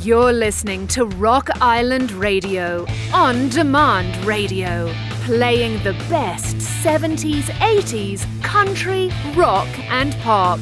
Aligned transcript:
You're 0.00 0.32
listening 0.32 0.86
to 0.88 1.06
Rock 1.06 1.48
Island 1.62 2.12
Radio, 2.12 2.84
on 3.12 3.48
demand 3.48 4.24
radio, 4.26 4.92
playing 5.22 5.82
the 5.82 5.92
best 6.10 6.56
70s, 6.56 7.44
80s, 7.60 8.26
country, 8.42 9.10
rock, 9.34 9.68
and 9.88 10.14
pop. 10.16 10.60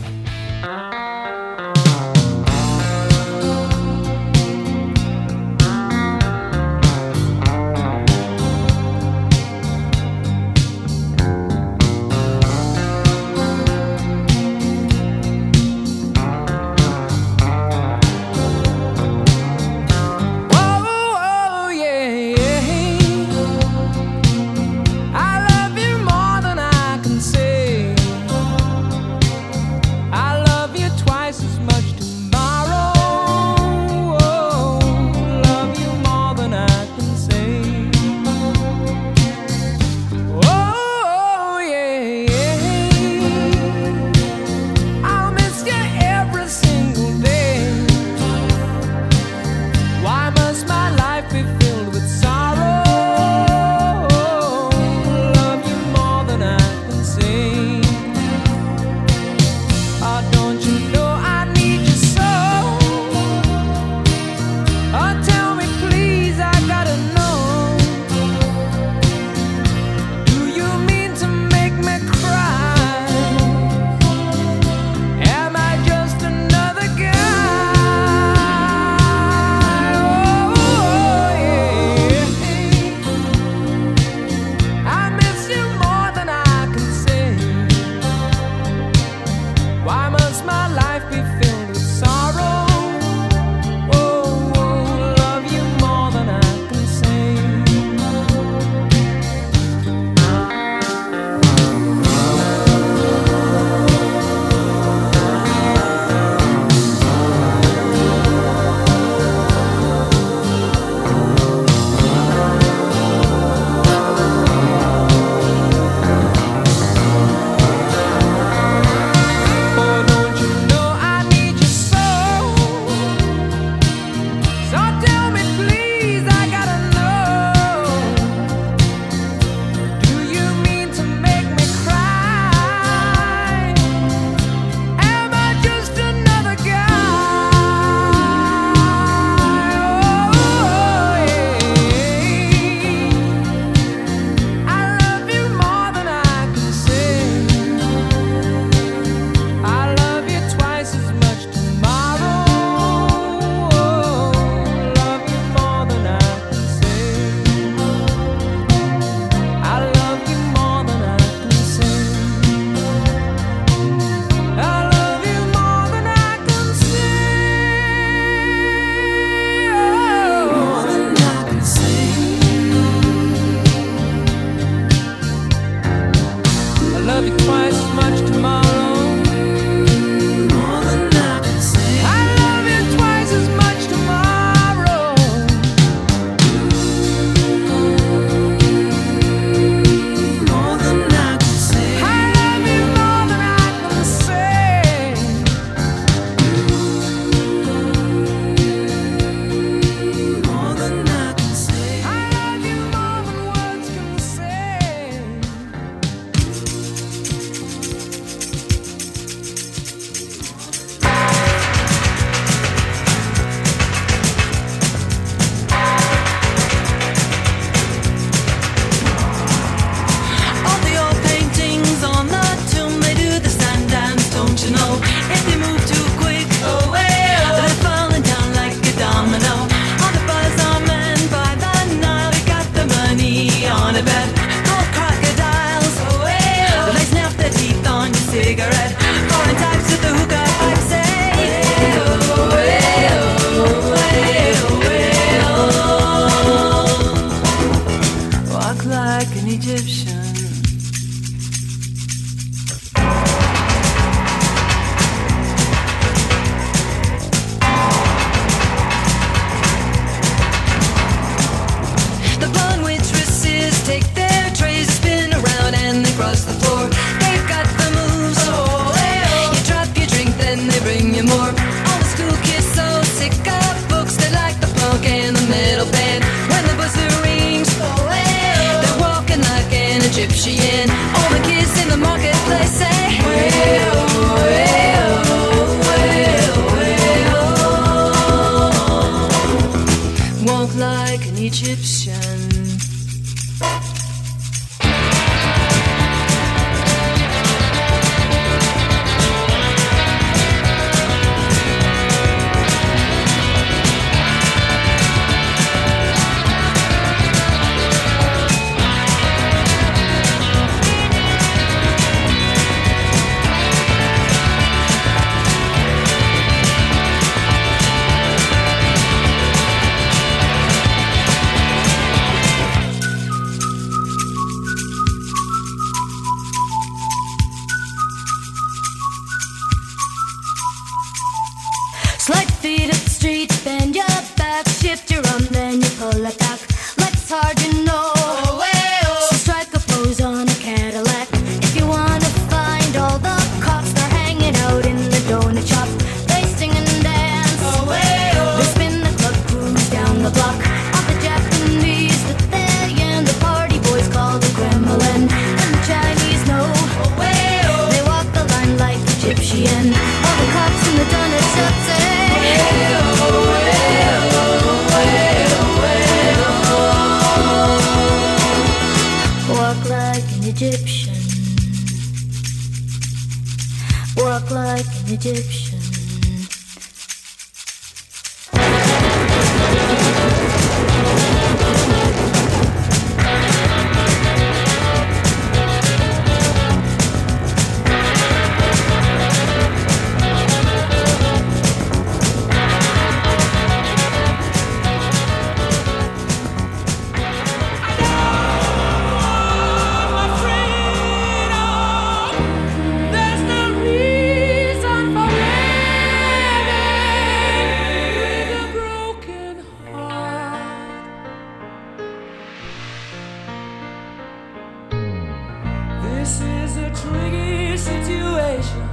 This 416.22 416.40
is 416.40 416.76
a 416.76 416.88
tricky 417.02 417.76
situation. 417.76 418.88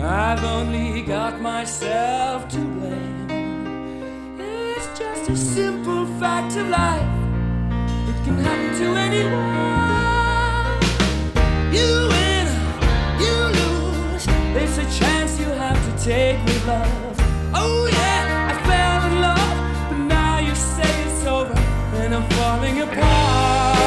I've 0.00 0.44
only 0.44 1.02
got 1.02 1.40
myself 1.40 2.46
to 2.50 2.58
blame. 2.58 4.38
It's 4.38 4.96
just 4.96 5.28
a 5.28 5.36
simple 5.36 6.06
fact 6.20 6.54
of 6.54 6.68
life. 6.68 7.16
It 8.10 8.18
can 8.24 8.38
happen 8.38 8.70
to 8.78 8.86
anyone. 9.06 10.78
You 11.76 11.90
win, 12.12 12.46
you 13.18 13.34
lose. 13.58 14.24
It's 14.62 14.78
a 14.78 14.86
chance 15.00 15.40
you 15.40 15.46
have 15.46 15.80
to 15.88 16.04
take 16.04 16.38
with 16.44 16.64
love. 16.64 17.16
Oh 17.54 17.88
yeah, 17.90 18.52
I 18.52 18.54
fell 18.68 19.00
in 19.10 19.20
love, 19.20 19.90
but 19.90 19.98
now 20.06 20.38
you 20.38 20.54
say 20.54 20.92
it's 21.06 21.26
over, 21.26 21.58
and 22.02 22.14
I'm 22.14 22.30
falling 22.30 22.82
apart. 22.82 23.77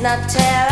Not 0.00 0.28
terror. 0.30 0.67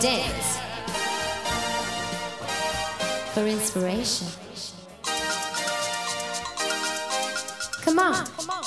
dance 0.00 0.58
for 3.34 3.46
inspiration. 3.46 4.28
Come 7.82 7.98
on. 7.98 8.57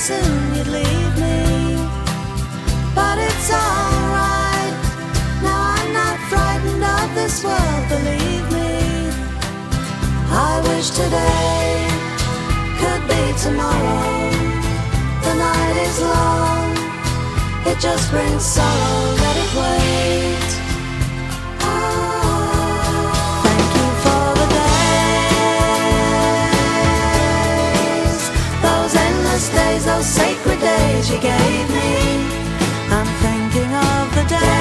Soon 0.00 0.54
you'd 0.54 0.66
leave 0.66 1.14
me. 1.20 1.76
But 2.94 3.18
it's 3.18 3.50
alright. 3.52 4.74
Now 5.44 5.60
I'm 5.76 5.92
not 5.92 6.16
frightened 6.30 6.82
of 6.82 7.14
this 7.14 7.44
world, 7.44 7.84
believe 7.94 8.46
me. 8.56 9.12
I 10.48 10.52
wish 10.68 10.88
today 11.02 11.84
could 12.80 13.02
be 13.12 13.22
tomorrow. 13.44 14.30
The 15.26 15.34
night 15.46 15.76
is 15.86 15.96
long, 16.00 16.70
it 17.70 17.78
just 17.78 18.10
brings 18.10 18.42
sorrow, 18.42 19.00
let 19.22 19.36
it 19.44 19.52
wait. 19.60 20.49
You 31.12 31.18
gave 31.18 31.68
me. 31.70 31.90
I'm 32.90 33.06
thinking 33.22 33.74
of 33.74 34.14
the 34.14 34.24
days. 34.28 34.59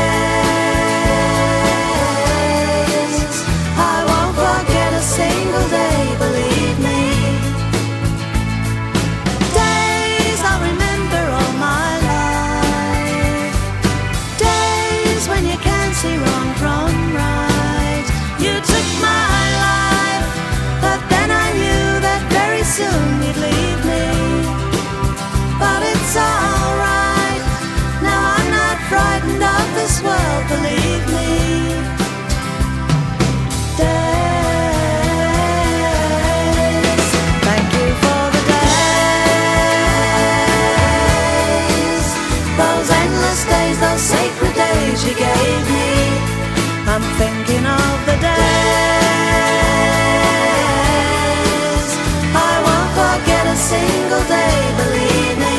Single 53.69 54.23
day, 54.25 54.57
believe 54.81 55.37
me. 55.45 55.57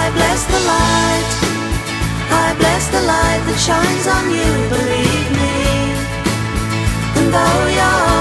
I 0.00 0.02
bless 0.16 0.40
the 0.52 0.60
light. 0.72 1.30
I 2.44 2.46
bless 2.58 2.84
the 2.94 3.02
light 3.12 3.42
that 3.46 3.58
shines 3.66 4.06
on 4.16 4.24
you, 4.38 4.50
believe 4.74 5.30
me. 5.40 5.54
And 7.18 7.26
though 7.34 7.66
you're 7.78 8.13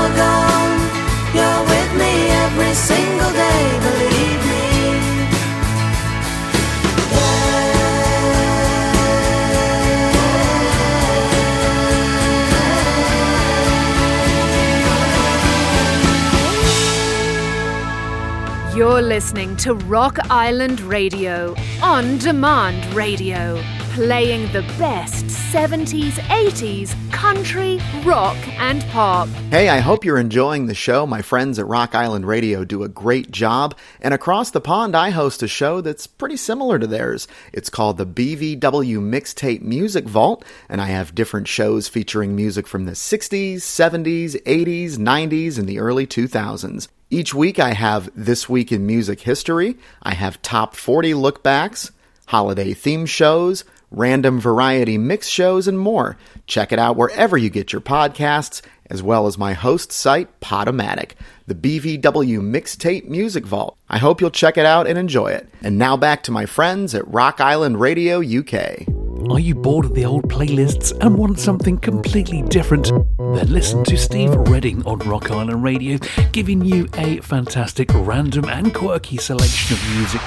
You're 18.94 19.02
listening 19.02 19.58
to 19.58 19.74
Rock 19.74 20.20
Island 20.30 20.80
Radio, 20.82 21.56
on 21.82 22.20
demand 22.20 22.94
radio, 22.94 23.60
playing 23.94 24.52
the 24.54 24.62
best 24.78 25.26
70s, 25.26 26.12
80s, 26.30 27.12
country, 27.12 27.80
rock, 28.06 28.38
and 28.60 28.84
pop. 28.92 29.30
Hey, 29.50 29.70
I 29.70 29.80
hope 29.80 30.06
you're 30.06 30.20
enjoying 30.20 30.68
the 30.68 30.76
show. 30.76 31.08
My 31.08 31.24
friends 31.24 31.58
at 31.58 31.66
Rock 31.66 31.96
Island 31.96 32.28
Radio 32.28 32.64
do 32.64 32.84
a 32.84 32.88
great 32.88 33.32
job. 33.32 33.76
And 34.00 34.14
across 34.14 34.52
the 34.52 34.62
pond, 34.62 34.96
I 34.96 35.10
host 35.10 35.42
a 35.42 35.48
show 35.48 35.82
that's 35.82 36.06
pretty 36.06 36.38
similar 36.38 36.78
to 36.78 36.86
theirs. 36.86 37.28
It's 37.52 37.72
called 37.72 37.98
the 37.98 38.06
BVW 38.06 38.60
Mixtape 39.00 39.64
Music 39.64 40.06
Vault, 40.06 40.46
and 40.70 40.80
I 40.80 40.86
have 40.86 41.16
different 41.16 41.48
shows 41.48 41.88
featuring 41.88 42.36
music 42.36 42.68
from 42.68 42.86
the 42.86 42.92
60s, 42.92 43.56
70s, 43.56 44.40
80s, 44.44 44.98
90s, 44.98 45.58
and 45.58 45.68
the 45.68 45.80
early 45.80 46.06
2000s. 46.06 46.90
Each 47.14 47.32
week 47.32 47.60
I 47.60 47.74
have 47.74 48.10
This 48.16 48.50
Week 48.50 48.72
in 48.72 48.88
Music 48.88 49.22
History, 49.22 49.78
I 50.02 50.16
have 50.16 50.42
Top 50.42 50.76
40 50.76 51.12
Lookbacks, 51.12 51.92
holiday 52.26 52.74
theme 52.74 53.06
shows, 53.06 53.66
random 53.92 54.40
variety 54.40 54.98
mix 54.98 55.28
shows, 55.28 55.68
and 55.68 55.78
more. 55.78 56.18
Check 56.48 56.72
it 56.72 56.80
out 56.80 56.96
wherever 56.96 57.38
you 57.38 57.52
get 57.52 57.72
your 57.72 57.82
podcasts, 57.82 58.64
as 58.90 59.04
well 59.04 59.28
as 59.28 59.38
my 59.38 59.54
host 59.54 59.92
site, 59.92 60.40
Podomatic, 60.40 61.12
the 61.46 61.54
BVW 61.54 62.40
Mixtape 62.40 63.08
Music 63.08 63.46
Vault. 63.46 63.78
I 63.88 64.00
hope 64.00 64.20
you'll 64.20 64.32
check 64.32 64.58
it 64.58 64.66
out 64.66 64.88
and 64.88 64.98
enjoy 64.98 65.28
it. 65.28 65.48
And 65.62 65.78
now 65.78 65.96
back 65.96 66.24
to 66.24 66.32
my 66.32 66.48
friends 66.48 66.96
at 66.96 67.08
Rock 67.08 67.40
Island 67.40 67.80
Radio 67.80 68.24
UK. 68.24 69.03
Are 69.30 69.40
you 69.40 69.56
bored 69.56 69.86
of 69.86 69.94
the 69.94 70.06
old 70.06 70.30
playlists 70.30 70.92
and 71.00 71.18
want 71.18 71.40
something 71.40 71.78
completely 71.78 72.42
different? 72.42 72.92
Then 73.18 73.52
listen 73.52 73.84
to 73.86 73.98
Steve 73.98 74.34
Redding 74.36 74.86
on 74.86 75.00
Rock 75.00 75.32
Island 75.32 75.64
Radio, 75.64 75.98
giving 76.32 76.64
you 76.64 76.88
a 76.96 77.18
fantastic, 77.22 77.90
random, 77.94 78.46
and 78.46 78.74
quirky 78.74 79.18
selection 79.18 79.78
of 79.78 79.96
music. 79.96 80.22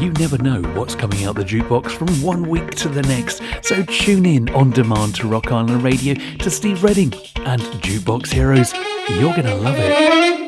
You 0.00 0.12
never 0.12 0.38
know 0.38 0.62
what's 0.78 0.94
coming 0.94 1.24
out 1.24 1.36
the 1.36 1.44
jukebox 1.44 1.92
from 1.92 2.08
one 2.22 2.48
week 2.48 2.74
to 2.76 2.88
the 2.88 3.02
next, 3.02 3.42
so 3.62 3.82
tune 3.84 4.24
in 4.24 4.48
on 4.50 4.70
demand 4.70 5.14
to 5.16 5.28
Rock 5.28 5.52
Island 5.52 5.82
Radio 5.82 6.14
to 6.14 6.50
Steve 6.50 6.82
Redding 6.82 7.12
and 7.36 7.60
Jukebox 7.82 8.32
Heroes. 8.32 8.72
You're 9.10 9.34
gonna 9.36 9.54
love 9.56 9.76
it. 9.78 10.45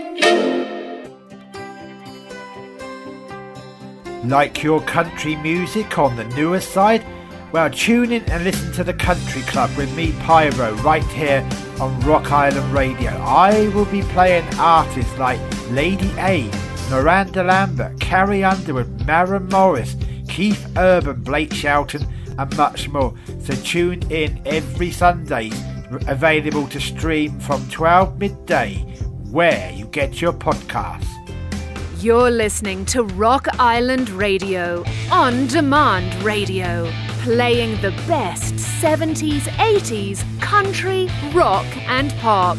Like 4.24 4.62
your 4.62 4.80
country 4.80 5.36
music 5.36 5.98
on 5.98 6.16
the 6.16 6.24
newer 6.24 6.60
side? 6.60 7.04
Well, 7.52 7.70
tune 7.70 8.12
in 8.12 8.24
and 8.24 8.44
listen 8.44 8.72
to 8.72 8.84
the 8.84 8.92
Country 8.92 9.42
Club 9.42 9.70
with 9.76 9.94
me, 9.96 10.12
Pyro, 10.20 10.74
right 10.76 11.04
here 11.04 11.48
on 11.80 11.98
Rock 12.00 12.30
Island 12.30 12.72
Radio. 12.72 13.10
I 13.10 13.68
will 13.68 13.86
be 13.86 14.02
playing 14.02 14.44
artists 14.58 15.16
like 15.18 15.40
Lady 15.70 16.10
A, 16.18 16.50
Miranda 16.90 17.44
Lambert, 17.44 17.98
Carrie 18.00 18.44
Underwood, 18.44 19.06
Maren 19.06 19.48
Morris, 19.48 19.96
Keith 20.28 20.70
Urban, 20.76 21.22
Blake 21.22 21.54
Shelton, 21.54 22.06
and 22.36 22.56
much 22.56 22.88
more. 22.88 23.14
So 23.44 23.54
tune 23.54 24.02
in 24.10 24.42
every 24.44 24.90
Sunday, 24.90 25.50
available 26.06 26.66
to 26.68 26.80
stream 26.80 27.38
from 27.40 27.66
12 27.70 28.18
midday, 28.18 28.74
where 29.30 29.70
you 29.72 29.86
get 29.86 30.20
your 30.20 30.32
podcasts. 30.32 31.17
You're 32.00 32.30
listening 32.30 32.84
to 32.94 33.02
Rock 33.02 33.48
Island 33.58 34.08
Radio, 34.10 34.84
on 35.10 35.48
demand 35.48 36.14
radio, 36.22 36.88
playing 37.22 37.80
the 37.80 37.90
best 38.06 38.54
70s, 38.54 39.40
80s 39.58 40.22
country, 40.40 41.08
rock, 41.32 41.66
and 41.88 42.12
pop. 42.20 42.56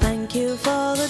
Thank 0.00 0.34
you 0.34 0.56
for 0.56 0.96
the 0.96 1.08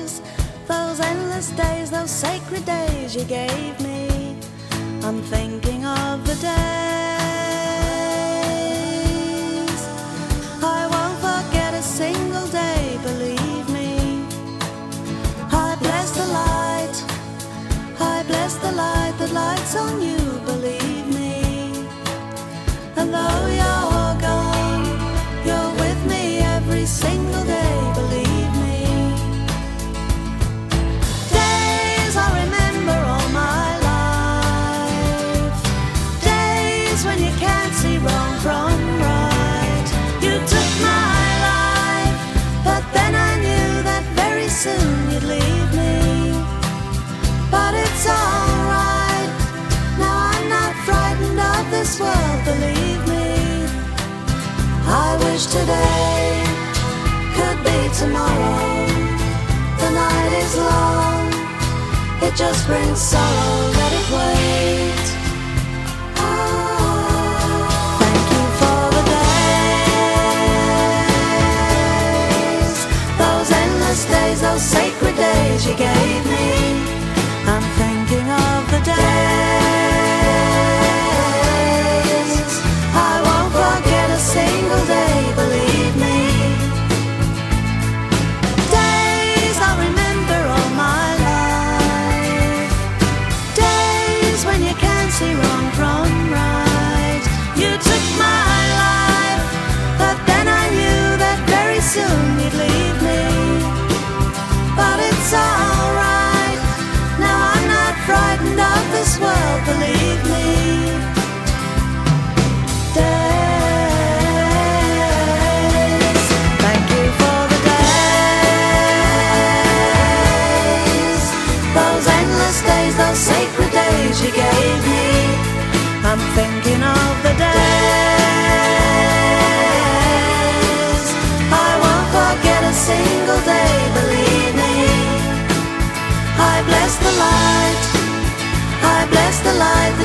days, 0.00 0.22
those 0.66 0.98
endless 1.00 1.50
days, 1.50 1.90
those 1.90 2.10
sacred 2.10 2.64
days 2.64 3.14
you 3.14 3.24
gave 3.24 3.78
me. 3.80 4.34
I'm 5.02 5.20
thinking 5.24 5.84
of 5.84 6.26
the 6.26 6.36
day. 6.36 7.15
that's 19.56 19.74
on 19.76 20.00
you, 20.02 20.18
believe 20.44 21.06
me. 21.14 21.86
And 22.96 23.12
though 23.14 23.46
you're 23.58 23.85
today 55.44 56.44
could 57.34 57.58
be 57.62 57.78
tomorrow. 57.94 58.86
The 59.80 59.90
night 59.90 60.32
is 60.32 60.56
long, 60.56 61.28
it 62.22 62.34
just 62.34 62.66
brings 62.66 62.98
sorrow. 62.98 63.70
Let 63.72 63.92
it 63.92 64.10
wait. 64.16 64.55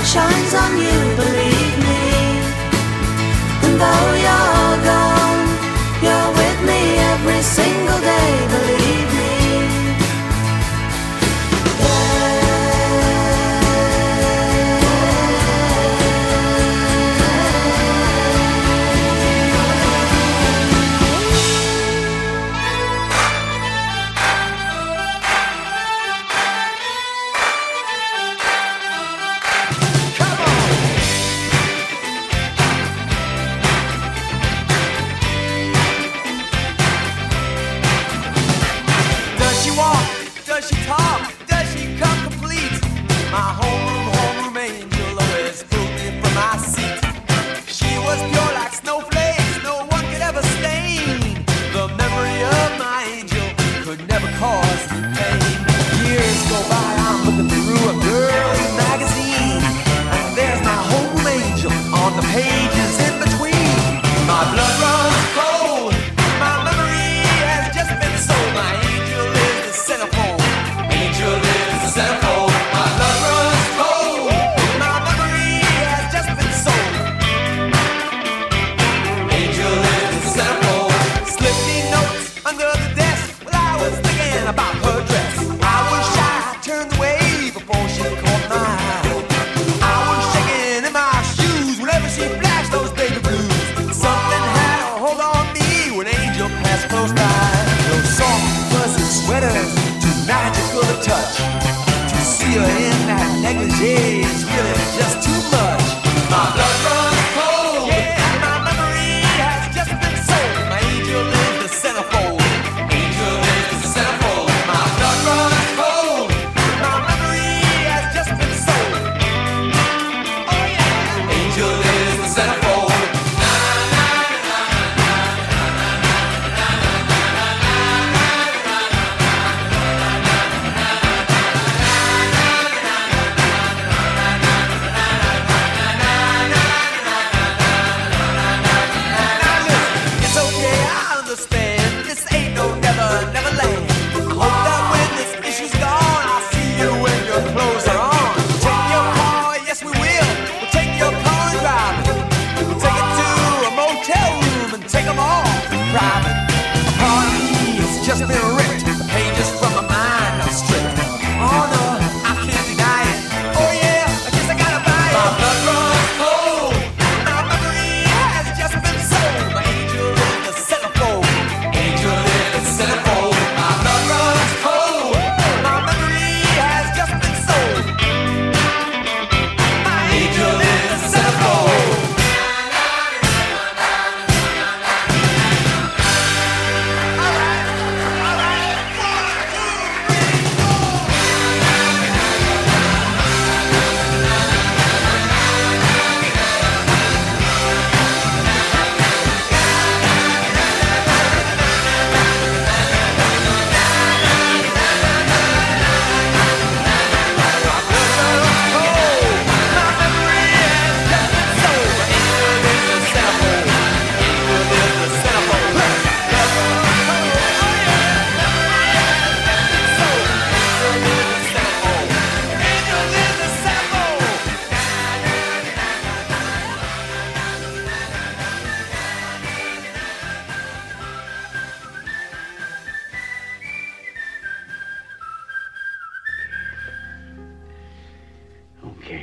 shines 0.05 0.53
on 0.53 0.77
you, 0.77 0.99
believe 1.15 1.77
me. 1.85 2.01
And 3.65 3.73
though 3.79 4.13
you're 4.25 4.77
gone, 4.89 5.43
you're 6.01 6.31
with 6.41 6.59
me 6.65 6.97
every 7.13 7.41
single 7.41 7.99
day, 7.99 8.47
believe 8.49 8.75
me. 8.75 8.80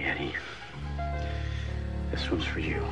Eddie. 0.04 0.34
This 2.10 2.30
one's 2.30 2.44
for 2.44 2.60
you. 2.60 2.82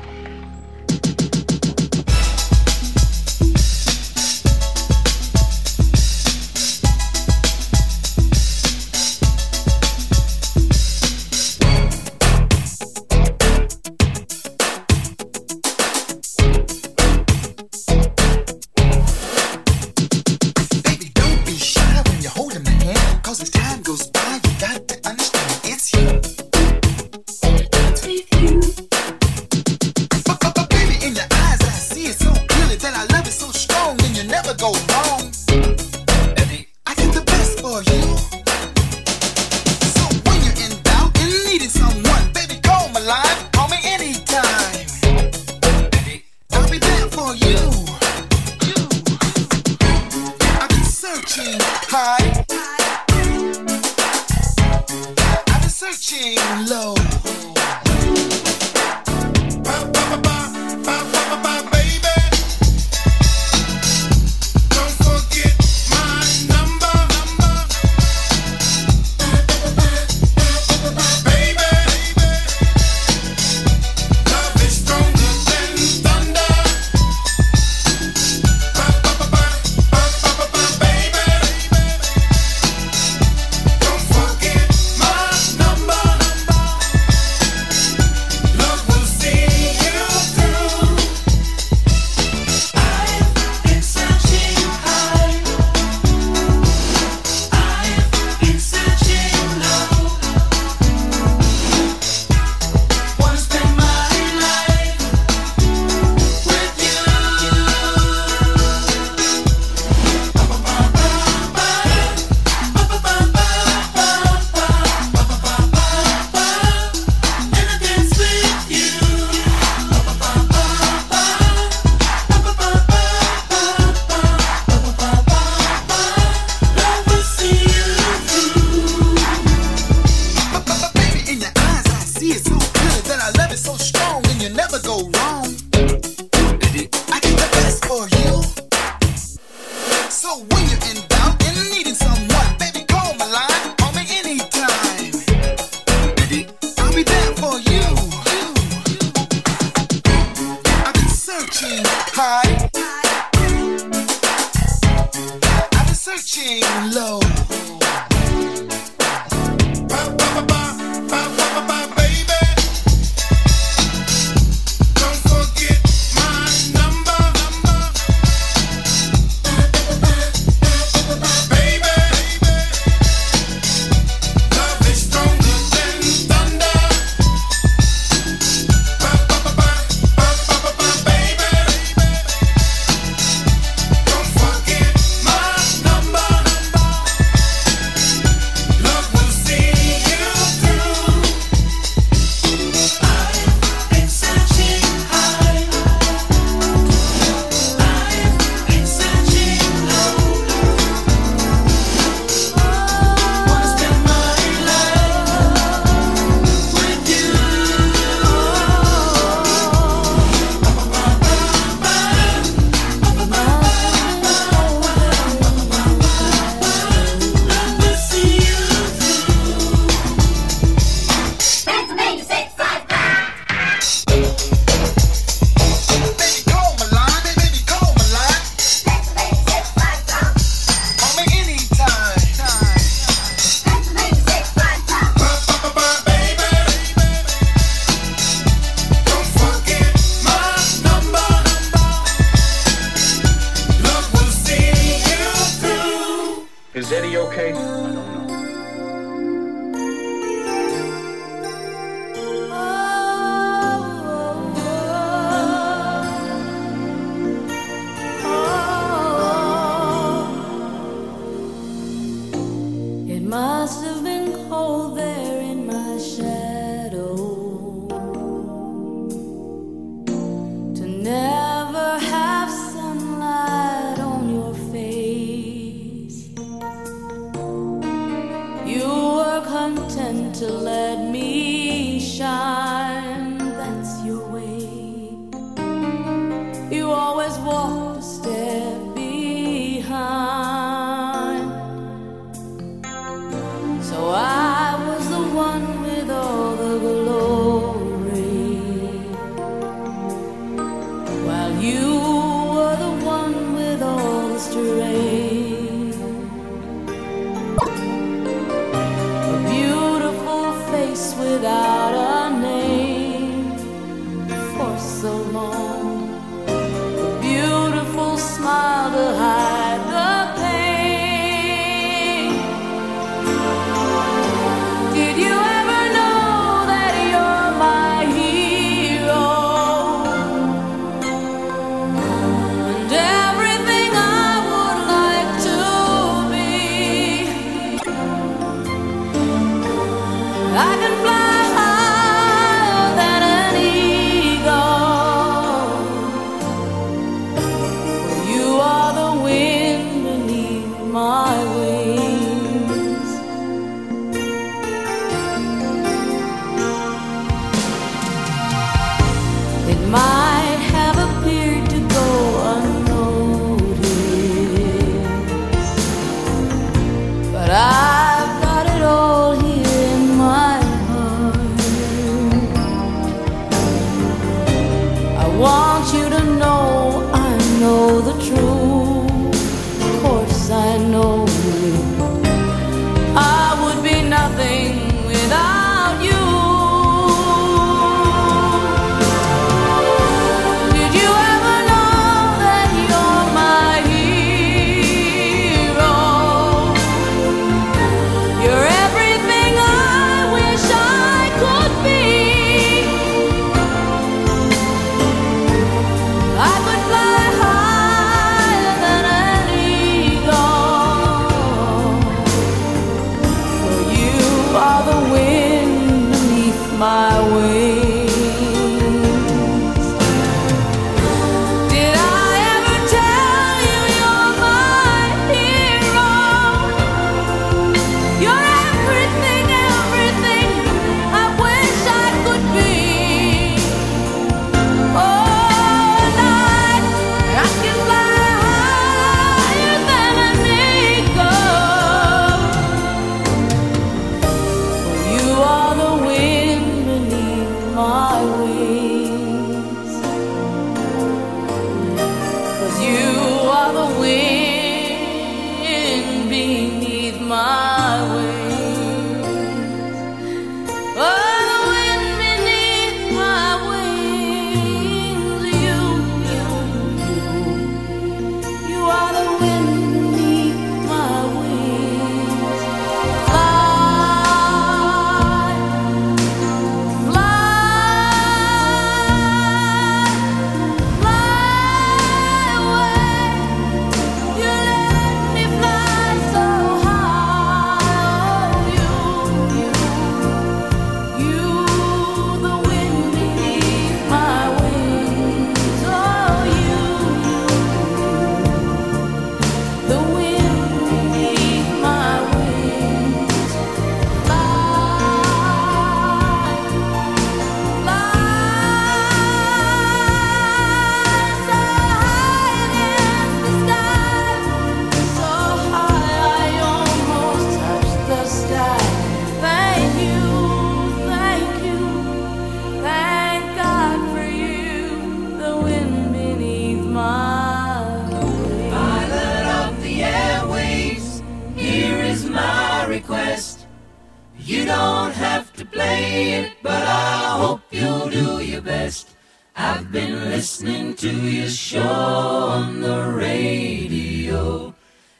You 534.47 534.63
don't 534.63 535.11
have 535.11 535.51
to 535.57 535.65
play 535.65 536.31
it, 536.39 536.53
but 536.63 536.81
I 536.81 537.37
hope 537.37 537.63
you'll 537.69 538.07
do 538.07 538.39
your 538.39 538.61
best. 538.61 539.09
I've 539.57 539.91
been 539.91 540.29
listening 540.29 540.93
to 541.03 541.11
your 541.11 541.49
show 541.49 541.81
on 541.81 542.79
the 542.79 543.11
radio, 543.11 544.73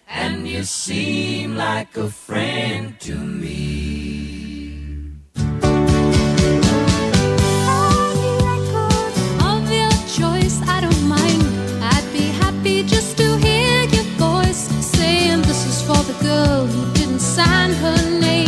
and 0.07 0.47
you 0.47 0.63
seem 0.63 1.57
like 1.57 1.97
a 1.97 2.09
friend 2.09 2.97
to 3.01 3.15
me. 3.15 3.97
for 15.87 16.03
the 16.03 16.17
girl 16.21 16.65
who 16.65 16.93
didn't 16.93 17.21
sign 17.21 17.71
her 17.71 18.19
name. 18.19 18.46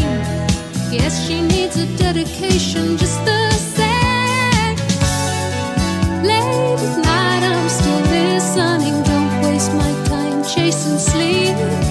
Guess 0.92 1.28
she 1.28 1.42
needs 1.42 1.78
a 1.78 1.86
dedication 1.98 2.98
just 2.98 3.24
the 3.24 3.52
same. 3.52 4.76
Late 6.24 6.80
at 6.82 6.98
night, 6.98 7.44
I'm 7.44 7.70
still 7.70 8.02
listening. 8.10 9.04
Don't 9.04 9.44
waste 9.44 9.72
my 9.76 9.94
time 10.06 10.44
chasing 10.44 10.98
sleep. 10.98 11.89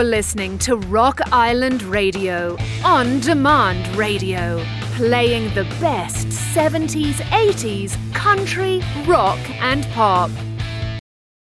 You're 0.00 0.08
listening 0.08 0.56
to 0.60 0.76
Rock 0.76 1.20
Island 1.30 1.82
Radio, 1.82 2.56
on 2.82 3.20
demand 3.20 3.86
radio, 3.94 4.64
playing 4.94 5.52
the 5.52 5.64
best 5.78 6.28
70s, 6.28 7.16
80s, 7.16 7.98
country, 8.14 8.80
rock, 9.06 9.38
and 9.60 9.84
pop. 9.88 10.30